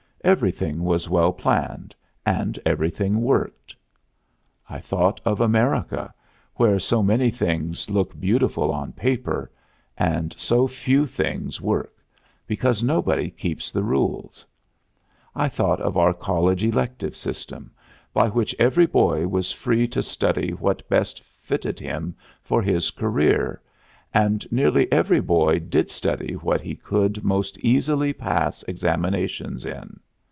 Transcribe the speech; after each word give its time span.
Everything 0.23 0.83
was 0.83 1.09
well 1.09 1.33
planned 1.33 1.95
and 2.27 2.59
everything 2.63 3.21
worked. 3.21 3.75
I 4.69 4.79
thought 4.79 5.19
of 5.25 5.41
America, 5.41 6.13
where 6.57 6.77
so 6.77 7.01
many 7.01 7.31
things 7.31 7.89
look 7.89 8.17
beautiful 8.19 8.71
on 8.71 8.93
paper 8.93 9.49
and 9.97 10.35
so 10.37 10.67
few 10.67 11.07
things 11.07 11.59
work, 11.59 11.95
because 12.45 12.83
nobody 12.83 13.31
keeps 13.31 13.71
the 13.71 13.81
rules. 13.83 14.45
I 15.33 15.49
thought 15.49 15.81
of 15.81 15.97
our 15.97 16.13
college 16.13 16.63
elective 16.63 17.15
system, 17.15 17.71
by 18.13 18.29
which 18.29 18.55
every 18.59 18.85
boy 18.85 19.27
was 19.27 19.51
free 19.51 19.87
to 19.87 20.03
study 20.03 20.51
what 20.51 20.87
best 20.87 21.19
fitted 21.23 21.79
him 21.79 22.15
for 22.43 22.61
his 22.61 22.91
career, 22.91 23.59
and 24.13 24.45
nearly 24.51 24.89
every 24.91 25.19
boy 25.19 25.57
did 25.57 25.89
study 25.89 26.33
what 26.33 26.61
he 26.61 26.75
could 26.75 27.23
most 27.23 27.57
easily 27.61 28.13
pass 28.13 28.61
examinations 28.67 29.65
in. 29.65 29.99